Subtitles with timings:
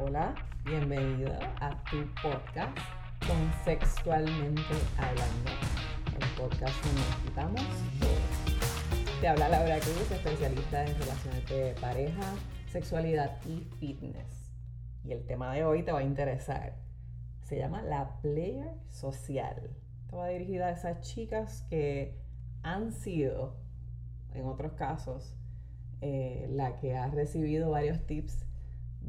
[0.00, 0.32] Hola,
[0.64, 2.78] bienvenida a tu podcast
[3.26, 4.62] Consexualmente
[4.96, 5.50] Hablando,
[6.12, 7.62] el podcast donde nos quitamos
[7.98, 9.20] todo.
[9.20, 12.32] Te habla Laura Cruz, especialista en relaciones de pareja,
[12.70, 14.52] sexualidad y fitness.
[15.02, 16.76] Y el tema de hoy te va a interesar.
[17.42, 19.76] Se llama la player social.
[20.14, 22.16] Va dirigida a esas chicas que
[22.62, 23.56] han sido,
[24.32, 25.34] en otros casos,
[26.02, 28.47] eh, la que ha recibido varios tips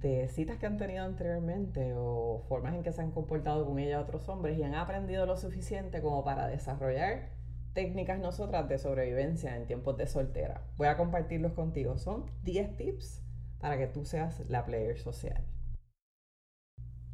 [0.00, 4.00] de citas que han tenido anteriormente o formas en que se han comportado con ella
[4.00, 7.30] otros hombres y han aprendido lo suficiente como para desarrollar
[7.74, 10.62] técnicas nosotras de sobrevivencia en tiempos de soltera.
[10.76, 11.98] Voy a compartirlos contigo.
[11.98, 13.22] Son 10 tips
[13.58, 15.44] para que tú seas la player social.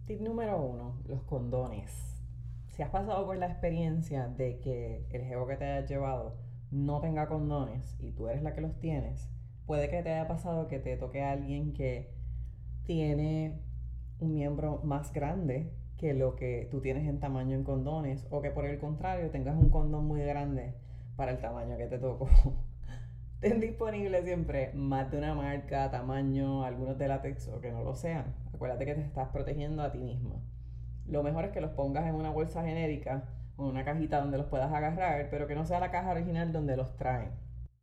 [0.06, 1.90] Tip número 1, los condones.
[2.68, 6.36] Si has pasado por la experiencia de que el jevo que te haya llevado
[6.70, 9.28] no tenga condones y tú eres la que los tienes,
[9.66, 12.19] puede que te haya pasado que te toque a alguien que
[12.84, 13.60] tiene
[14.18, 18.50] un miembro más grande que lo que tú tienes en tamaño en condones o que
[18.50, 20.74] por el contrario tengas un condón muy grande
[21.16, 22.28] para el tamaño que te tocó.
[23.40, 27.94] Ten disponible siempre más de una marca, tamaño, algunos de látex o que no lo
[27.94, 28.34] sean.
[28.54, 30.42] Acuérdate que te estás protegiendo a ti mismo.
[31.06, 33.24] Lo mejor es que los pongas en una bolsa genérica
[33.56, 36.52] o en una cajita donde los puedas agarrar, pero que no sea la caja original
[36.52, 37.30] donde los traen.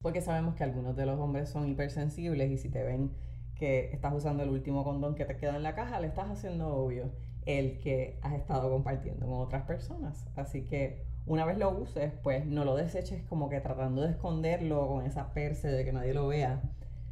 [0.01, 3.11] Porque sabemos que algunos de los hombres son hipersensibles y si te ven
[3.57, 6.67] que estás usando el último condón que te queda en la caja, le estás haciendo
[6.75, 7.11] obvio
[7.45, 10.27] el que has estado compartiendo con otras personas.
[10.35, 14.87] Así que una vez lo uses, pues no lo deseches como que tratando de esconderlo
[14.87, 16.61] con esa perse de que nadie lo vea,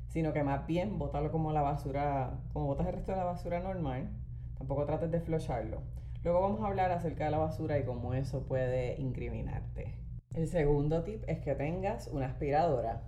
[0.07, 3.59] sino que más bien bótalo como la basura, como botas el resto de la basura
[3.59, 4.09] normal.
[4.57, 5.81] Tampoco trates de flocharlo.
[6.23, 9.95] Luego vamos a hablar acerca de la basura y cómo eso puede incriminarte.
[10.33, 13.03] El segundo tip es que tengas una aspiradora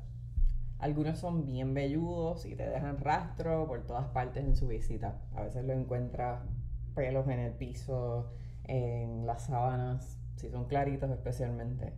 [0.79, 5.19] algunos son bien velludos y te dejan rastro por todas partes en su visita.
[5.35, 6.41] A veces lo encuentras
[6.93, 8.31] pelos en el piso,
[8.65, 11.93] en las sábanas, si son claritos especialmente.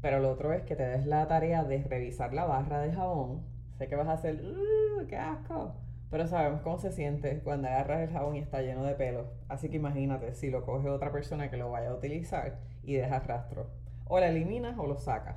[0.00, 3.42] Pero lo otro es que te des la tarea de revisar la barra de jabón.
[3.78, 5.74] Sé que vas a hacer, ¡uh, qué asco!
[6.10, 9.26] Pero sabemos cómo se siente cuando agarras el jabón y está lleno de pelos.
[9.48, 13.26] Así que imagínate si lo coge otra persona que lo vaya a utilizar y dejas
[13.26, 13.70] rastro.
[14.04, 15.36] O la eliminas o lo sacas.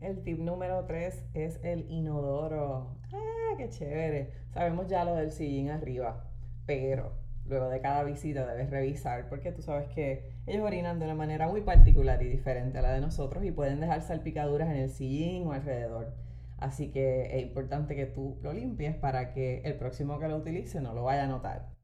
[0.00, 2.96] El tip número 3 es el inodoro.
[3.12, 4.32] ¡Ah, qué chévere!
[4.48, 6.24] Sabemos ya lo del sillín arriba,
[6.64, 7.12] pero
[7.44, 11.48] luego de cada visita debes revisar porque tú sabes que ellos orinan de una manera
[11.48, 15.46] muy particular y diferente a la de nosotros y pueden dejar salpicaduras en el sillín
[15.46, 16.14] o alrededor.
[16.56, 20.80] Así que es importante que tú lo limpies para que el próximo que lo utilice
[20.80, 21.74] no lo vaya a notar.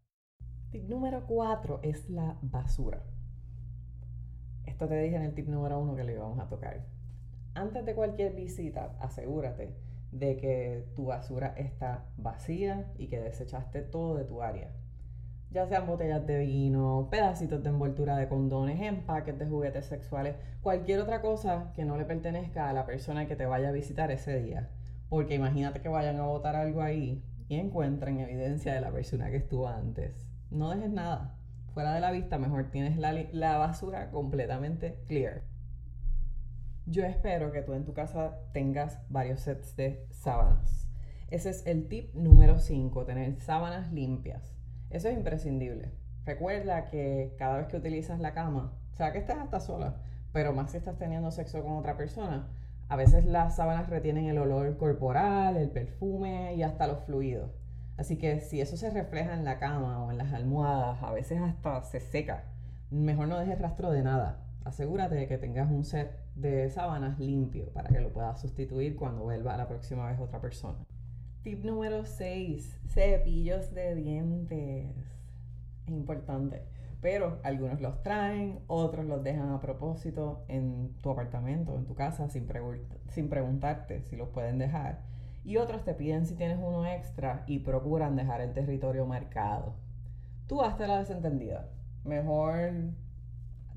[0.71, 3.03] Tip número 4 es la basura.
[4.65, 6.96] Esto te dije en el tip número 1 que le íbamos a tocar
[7.57, 9.75] antes de cualquier visita, asegúrate
[10.13, 14.71] de que tu basura está vacía y que desechaste todo de tu área.
[15.51, 21.01] Ya sean botellas de vino, pedacitos de envoltura de condones, empaques de juguetes sexuales, cualquier
[21.01, 24.39] otra cosa que no le pertenezca a la persona que te vaya a visitar ese
[24.43, 24.69] día.
[25.09, 29.37] Porque imagínate que vayan a botar algo ahí y encuentren evidencia de la persona que
[29.37, 30.29] estuvo antes.
[30.51, 31.39] No dejes nada.
[31.73, 35.43] Fuera de la vista, mejor tienes la, la basura completamente clear.
[36.89, 40.89] Yo espero que tú en tu casa tengas varios sets de sábanas.
[41.33, 44.55] Ese es el tip número 5, tener sábanas limpias.
[44.91, 45.91] Eso es imprescindible.
[46.25, 49.97] Recuerda que cada vez que utilizas la cama, o sea que estés hasta sola,
[50.33, 52.47] pero más si estás teniendo sexo con otra persona,
[52.89, 57.51] a veces las sábanas retienen el olor corporal, el perfume y hasta los fluidos.
[57.97, 61.41] Así que si eso se refleja en la cama o en las almohadas, a veces
[61.41, 62.45] hasta se seca.
[62.91, 67.71] Mejor no dejes rastro de nada asegúrate de que tengas un set de sábanas limpio
[67.73, 70.79] para que lo puedas sustituir cuando vuelva la próxima vez otra persona.
[71.43, 74.97] Tip número 6, cepillos de dientes.
[75.87, 76.63] Es importante,
[77.01, 82.29] pero algunos los traen, otros los dejan a propósito en tu apartamento, en tu casa,
[82.29, 82.47] sin,
[83.09, 85.03] sin preguntarte si los pueden dejar.
[85.45, 89.75] Y otros te piden si tienes uno extra y procuran dejar el territorio marcado.
[90.49, 91.69] Tú hazte la desentendida.
[92.05, 92.73] Mejor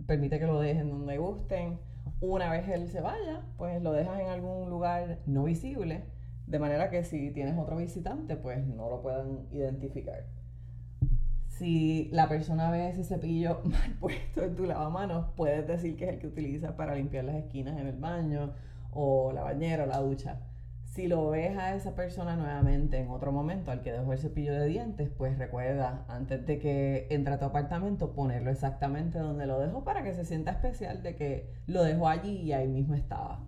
[0.07, 1.79] permite que lo dejen donde gusten.
[2.21, 6.03] Una vez él se vaya, pues lo dejas en algún lugar no visible,
[6.47, 10.25] de manera que si tienes otro visitante, pues no lo puedan identificar.
[11.47, 16.13] Si la persona ve ese cepillo mal puesto en tu lavamanos, puedes decir que es
[16.13, 18.53] el que utilizas para limpiar las esquinas en el baño
[18.91, 20.41] o la bañera o la ducha.
[20.89, 24.53] Si lo ves a esa persona nuevamente en otro momento al que dejó el cepillo
[24.53, 29.59] de dientes, pues recuerda antes de que entre a tu apartamento ponerlo exactamente donde lo
[29.59, 33.47] dejó para que se sienta especial de que lo dejó allí y ahí mismo estaba.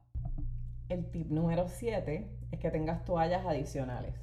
[0.88, 4.14] El tip número 7 es que tengas toallas adicionales.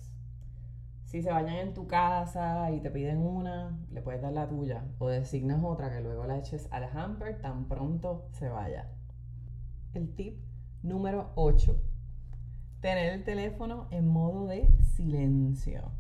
[1.02, 4.84] Si se bañan en tu casa y te piden una, le puedes dar la tuya
[4.98, 8.92] o designas otra que luego la eches al hamper tan pronto se vaya.
[9.92, 10.38] El tip
[10.84, 11.87] número 8.
[12.80, 15.90] Tener el teléfono en modo de silencio.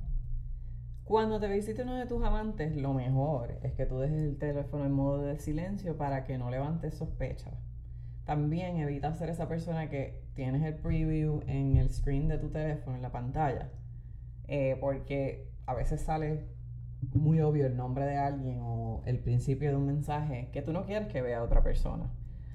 [1.02, 4.84] Cuando te visite uno de tus amantes, lo mejor es que tú dejes el teléfono
[4.84, 7.54] en modo de silencio para que no levantes sospechas.
[8.24, 12.94] También evita ser esa persona que tienes el preview en el screen de tu teléfono,
[12.94, 13.70] en la pantalla,
[14.46, 16.46] eh, porque a veces sale
[17.12, 20.84] muy obvio el nombre de alguien o el principio de un mensaje que tú no
[20.84, 22.08] quieres que vea otra persona.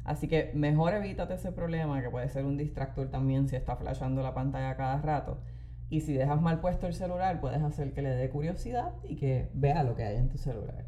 [0.03, 4.21] Así que mejor evítate ese problema que puede ser un distractor también si está flashando
[4.21, 5.39] la pantalla cada rato
[5.94, 9.51] y si dejas mal puesto el celular, puedes hacer que le dé curiosidad y que
[9.53, 10.88] vea lo que hay en tu celular.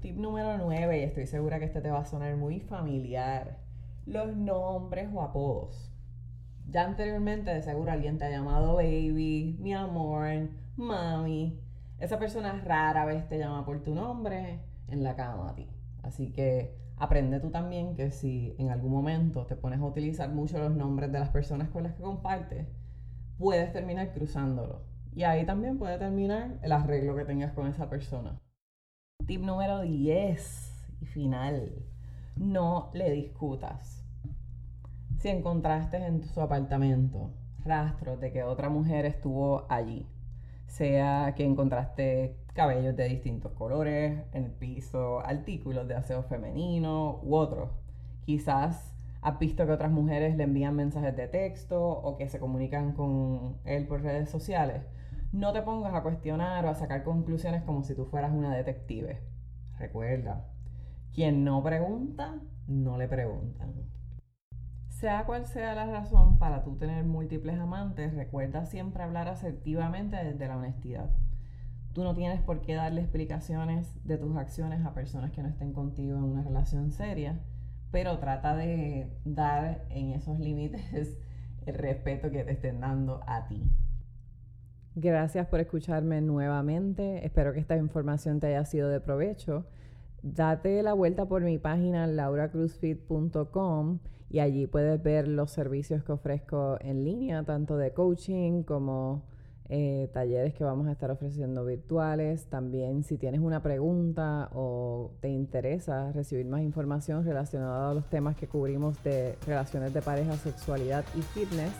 [0.00, 3.58] Tip número 9, y estoy segura que este te va a sonar muy familiar.
[4.06, 5.92] Los nombres o apodos.
[6.70, 11.60] Ya anteriormente de seguro alguien te ha llamado baby, mi amor, mami.
[11.98, 15.68] Esa persona rara vez te llama por tu nombre en la cama a ti.
[16.02, 20.58] Así que aprende tú también que si en algún momento te pones a utilizar mucho
[20.58, 22.66] los nombres de las personas con las que compartes,
[23.38, 24.82] puedes terminar cruzándolo.
[25.14, 28.40] Y ahí también puede terminar el arreglo que tengas con esa persona.
[29.26, 31.72] Tip número 10 y final.
[32.36, 34.04] No le discutas.
[35.18, 37.32] Si encontraste en su apartamento
[37.64, 40.06] rastros de que otra mujer estuvo allí,
[40.68, 47.34] sea que encontraste cabellos de distintos colores en el piso, artículos de aseo femenino u
[47.34, 47.70] otros,
[48.24, 52.92] quizás has visto que otras mujeres le envían mensajes de texto o que se comunican
[52.92, 54.86] con él por redes sociales,
[55.32, 59.20] no te pongas a cuestionar o a sacar conclusiones como si tú fueras una detective.
[59.78, 60.46] Recuerda,
[61.14, 63.74] quien no pregunta, no le preguntan.
[64.98, 70.48] Sea cual sea la razón para tú tener múltiples amantes, recuerda siempre hablar asertivamente desde
[70.48, 71.10] la honestidad.
[71.92, 75.72] Tú no tienes por qué darle explicaciones de tus acciones a personas que no estén
[75.72, 77.40] contigo en una relación seria
[77.90, 81.16] pero trata de dar en esos límites
[81.66, 83.70] el respeto que te estén dando a ti.
[84.94, 87.24] Gracias por escucharme nuevamente.
[87.24, 89.66] Espero que esta información te haya sido de provecho.
[90.22, 93.98] Date la vuelta por mi página lauracruzfit.com
[94.30, 99.22] y allí puedes ver los servicios que ofrezco en línea, tanto de coaching como
[99.70, 102.46] eh, talleres que vamos a estar ofreciendo virtuales.
[102.46, 108.36] También si tienes una pregunta o te interesa recibir más información relacionada a los temas
[108.36, 111.72] que cubrimos de relaciones de pareja, sexualidad y fitness,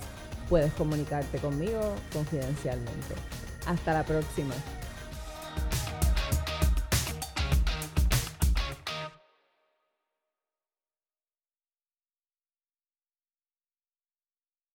[0.48, 1.80] puedes comunicarte conmigo
[2.12, 3.14] confidencialmente.
[3.66, 4.54] Hasta la próxima.